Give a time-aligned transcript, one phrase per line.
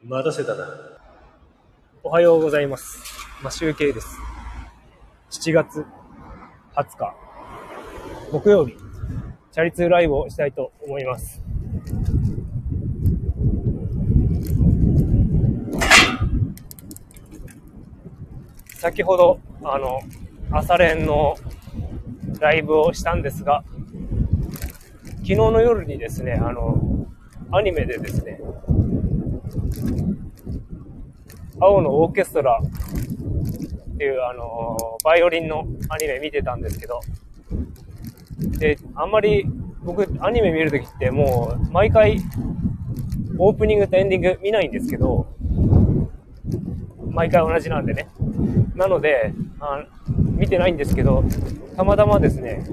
[0.00, 0.64] 待たせたな。
[2.04, 3.02] おはようございます。
[3.42, 4.16] まあ、集計です。
[5.32, 5.84] 7月
[6.76, 7.16] 20日、
[8.30, 8.76] 木曜日、
[9.50, 11.42] チャリ通ライブをしたいと思います。
[18.76, 20.00] 先ほど、あの、
[20.52, 21.34] 朝練の
[22.38, 23.64] ライブをしたんですが、
[25.16, 27.08] 昨日の夜にですね、あの、
[27.50, 28.40] アニメでですね、
[31.60, 37.00] 青のオーケストラっていう、あのバイオリンのアニメ見てたんですけど、
[38.58, 39.44] で、あんまり
[39.82, 42.20] 僕アニメ見るときってもう毎回
[43.38, 45.26] オープニングとエンディング見ないんですけど、
[47.10, 48.08] 毎回同じなんでね。
[48.74, 49.84] なので、あ
[50.36, 51.24] 見てないんですけど、
[51.76, 52.64] たまたまですね、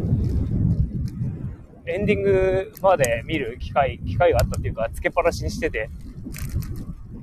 [1.87, 5.89] エンディングまで見る機会、機会があったっていうか、つけっぱなしにしてて、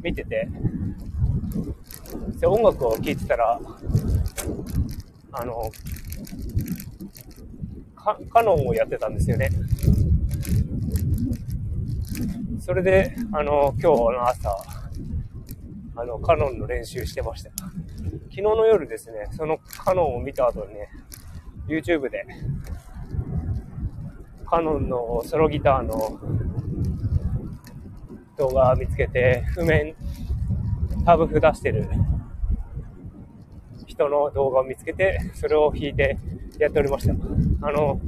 [0.02, 0.48] 見てて、
[2.38, 3.60] で音楽を聴いてたら、
[5.32, 5.70] あの、
[8.30, 9.50] カノンをやってたんですよね。
[12.60, 14.50] それで、あの、今日の朝、
[15.94, 17.50] あの、カノンの練習してました。
[17.50, 20.88] 昨日の夜ですね、そのカノンを見た後にね、
[21.68, 22.26] YouTube で、
[24.46, 26.18] カノンのソロギターの
[28.42, 29.94] 動画見つけて、譜面、
[31.04, 31.88] タブ譜出してる
[33.86, 36.18] 人の動画を見つけて、それを弾いて
[36.58, 37.14] やっておりました。
[37.64, 38.00] あの、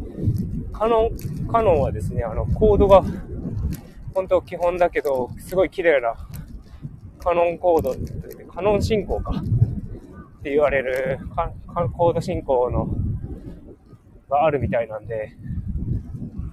[0.73, 3.05] カノン、カノンはですね、あの、コードが、
[4.13, 6.17] 本当基本だけど、すごい綺麗な
[7.21, 7.95] カノンコード、
[8.53, 11.21] カノン進行かって言われる
[11.97, 12.89] コード進行の
[14.29, 15.37] があるみたいなんで、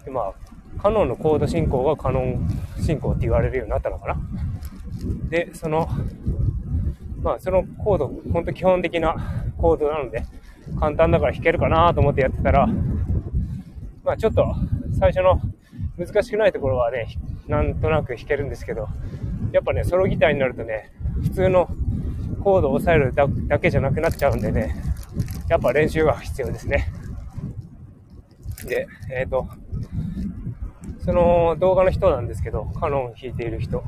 [0.05, 0.33] でまあ、
[0.79, 4.17] カノンのコード進行がカノン進行って言われるようになったのかな。
[5.29, 5.87] で、その、
[7.21, 9.15] まあ、そのコード、本当基本的な
[9.57, 10.25] コードなので、
[10.79, 12.67] 簡単だから弾けるかなと思ってやってたら、
[14.03, 14.45] まあ、ちょっと
[14.97, 15.39] 最初の
[15.97, 17.07] 難しくないところはね、
[17.47, 18.87] なんとなく弾けるんですけど、
[19.51, 20.91] やっぱね、ソロギターになるとね、
[21.23, 21.69] 普通の
[22.43, 24.75] コードを押さえるだだけじゃなくなっちゃうんでね、
[25.49, 26.91] やっぱ練習が必要ですね。
[28.65, 29.47] で、えっ、と、
[31.03, 33.83] その動画の人なんですけど、カノン弾いている人。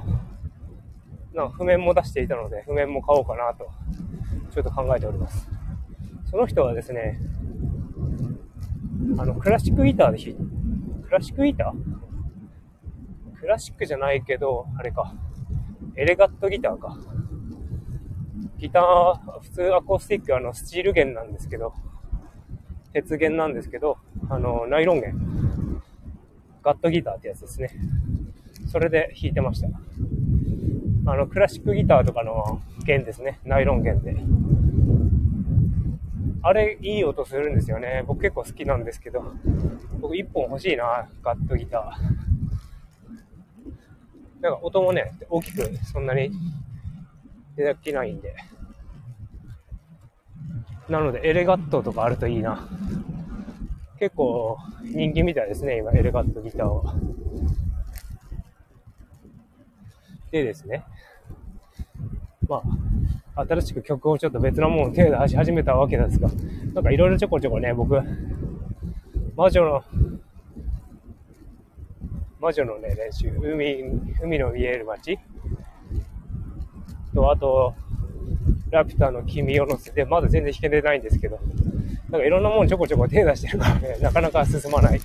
[1.34, 3.70] な譜面も出していたので、譜面も買おうかなと、
[4.52, 5.48] ちょっと考えております。
[6.30, 7.20] その人はですね、
[9.18, 10.42] あの、クラシックギターで弾いて
[11.04, 13.40] クラシックギター？
[13.40, 15.14] クラシックじゃないけど、あれか、
[15.96, 16.98] エレガットギターか。
[18.58, 21.74] ギター、普通アコースティックあの、スチール弦なんですけど、
[22.94, 23.98] 鉄弦なんですけど、
[24.30, 25.53] あの、ナイロン弦。
[26.64, 27.72] ガットギターってやつですね。
[28.72, 29.68] それで弾いてました。
[31.06, 33.40] あの、クラシックギターとかの弦ですね。
[33.44, 34.16] ナイロン弦で。
[36.42, 38.04] あれ、いい音するんですよね。
[38.08, 39.34] 僕結構好きなんですけど、
[40.00, 44.42] 僕一本欲しいな、ガットギター。
[44.42, 46.32] なんか音もね、大きくそんなに
[47.56, 48.36] 出きないんで。
[50.90, 52.68] なので、エレガットとかあるといいな。
[54.00, 56.96] 結構人気みたいですね、今、エレガットギターは。
[60.32, 60.84] でですね、
[62.48, 62.62] ま
[63.36, 66.30] あ、新しく曲をちょっと別なものを手出し始めたわけなんですが、
[66.74, 68.00] なんかいろいろちょこちょこね、僕、
[69.36, 69.84] 魔女の、
[72.40, 73.84] 魔女のね、練習、海、
[74.22, 75.20] 海の見える街
[77.14, 77.76] と、あと、
[78.72, 81.40] ラピュタの君を乗せて、まだ全然弾けてないんですけど、
[82.14, 85.02] なんかいろんなもんちょこちょこ手出してるからね、なかなか進まない。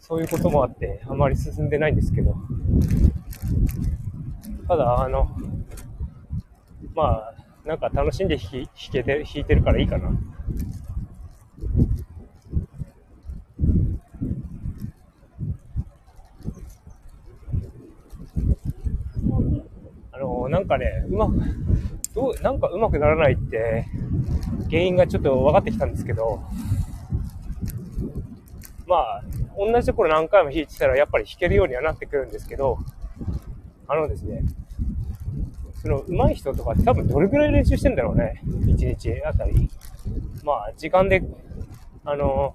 [0.00, 2.34] そういうこともあって、あまり進んでないんですけど、
[4.66, 5.28] ただ、あの、
[6.94, 10.10] まあ、なんか楽しんで弾けて、弾いてるからいいかな。
[20.18, 21.34] あの、なんかね、うまく、
[22.14, 23.86] どう、なんかうまくならないって、
[24.70, 26.42] 原因がちょっと分かってきたんですけど、
[28.86, 29.22] まあ、
[29.56, 32.78] 同じところ何回も弾いてたらやっぱり弾けるようにはなってくるんですけど、
[33.86, 34.42] あのですね、
[35.82, 39.70] その上手い人とかって多分どれくらい練習してんだろうね、1日あたり。
[40.44, 41.22] まあ、時間で、
[42.04, 42.54] あの、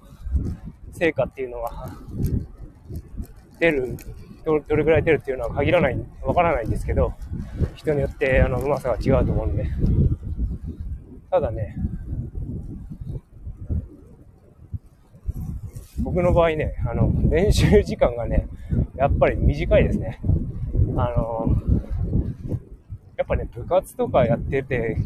[0.92, 1.90] 成果っていうのは、
[3.58, 3.96] 出る、
[4.44, 7.12] どれくらい出るっていうのは限らない、わからないんですけど、
[7.74, 9.66] 人によってあのうまさが違うと思うんで。
[11.30, 11.76] ただね、
[15.98, 18.46] 僕の場合ね、あの、練習時間がね、
[18.94, 20.20] やっぱり短いですね。
[20.96, 21.56] あの、
[23.16, 24.96] やっぱね、部活とかやってて、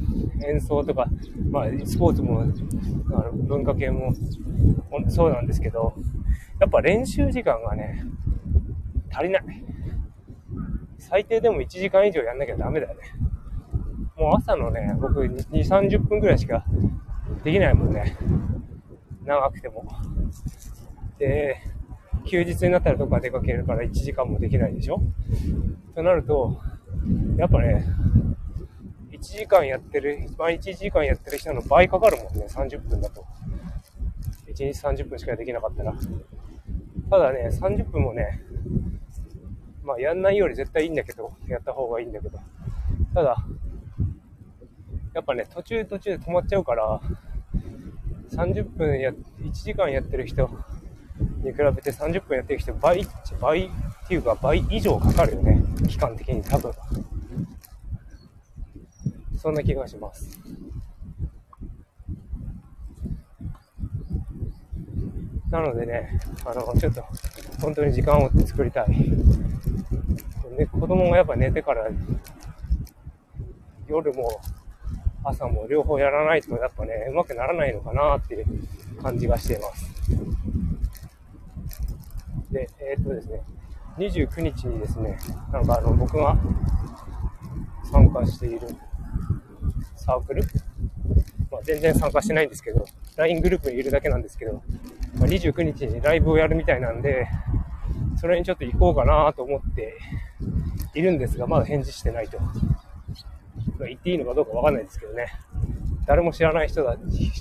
[0.47, 1.07] 演奏とか、
[1.51, 4.13] まあ、スポーツも、あの文化系も、
[5.09, 5.95] そうなんですけど、
[6.59, 8.05] やっぱ練習時間がね、
[9.11, 9.45] 足りない。
[11.09, 13.01] 最低でも1時間以上やんなきゃダメだよね。
[14.17, 16.65] もう朝のね、僕2、30分くらいしか
[17.45, 18.17] できないもんね。
[19.25, 19.85] 長くても。
[21.19, 21.57] で、
[22.27, 25.01] 休日になったらどっか出かけるから1時間もできないでしょ？
[25.95, 26.61] となると、
[27.37, 27.87] やっぱね、
[29.11, 33.25] 1時間やってる、毎日1時間やってる人の倍かかるもんね、30分だと。
[34.47, 35.95] 1日30分しかできなかったら。
[37.11, 38.43] ただね、30分もね、
[39.89, 42.39] まあやんないより絶対いいんだけど、 やった方がいいんだけど。
[43.15, 43.37] ただ、
[45.15, 47.01] やっぱね、途中途中で止まっちゃうから、
[48.31, 50.51] 30分や、1時間やってる人
[51.43, 53.01] に比べて30分やってる人倍、
[53.41, 53.71] 倍っ
[54.07, 55.63] ていうか倍以上かかるよね。
[55.89, 56.71] 期間的に多分。
[59.39, 60.39] そんな気がします。
[65.51, 67.03] なのでね、あの、ちょっと、
[67.63, 69.48] 本当に時間を作りたい。
[70.57, 71.89] ね、子供がやっぱ寝てから、
[73.87, 74.41] 夜も
[75.25, 78.47] 朝も両方やらないと、やっぱね、うまくならないのかなっていう
[79.03, 79.91] 感じがしています。
[82.51, 83.43] で、えー、っとですね、
[83.99, 85.19] 29日にですね、
[85.53, 86.37] なんかあの、僕が
[87.91, 88.61] 参加している
[89.97, 90.43] サークル、
[91.51, 92.85] まあ、全然参加してないんですけど、
[93.17, 94.63] LINE グループにいるだけなんですけど、
[95.19, 97.27] まあ、29日にライブをやるみたいなんで、
[98.19, 99.97] それにちょっと行こうかなと思って
[100.99, 102.41] いるんですが、まだ返事してないと。
[102.41, 105.29] ま、言っていいのかどうかわかんないですけどね。
[106.07, 106.97] 誰も知らない人だ、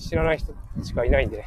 [0.08, 1.44] 知らない人しかいないんで。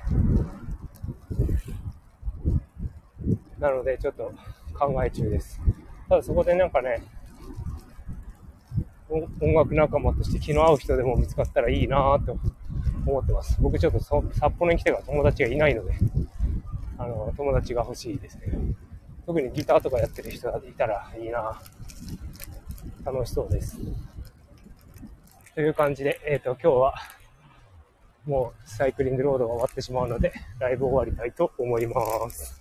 [3.61, 4.33] なので、ちょっと
[4.77, 5.61] 考え中です。
[6.09, 7.03] ただそこでなんかね、
[9.09, 12.37] 音楽仲間として気の合う人でも見つかったらいいなぁと
[13.07, 13.57] 思ってます。
[13.61, 14.23] 僕ちょっと札
[14.59, 15.93] 幌に来てから友達がいないので、
[16.99, 18.75] あの、友達が欲しいですね。
[19.31, 21.63] 特にギターとかやってる人がいたらいいな
[23.05, 23.79] 楽しそうです。
[25.55, 26.95] という感じで、えっ、ー、と、今日は、
[28.27, 31.95] もうサイクリングロードが終わってしまうので、ライブ終わりたいと思いま
[32.29, 32.61] す。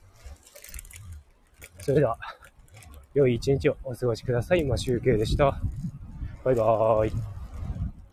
[1.80, 2.20] それでは、
[3.16, 4.60] 良い一日をお過ごしください。
[4.60, 5.60] 今集計でした。
[6.44, 7.39] バイバーイ。